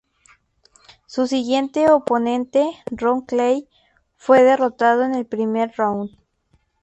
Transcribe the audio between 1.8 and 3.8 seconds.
oponente, Ron Clay,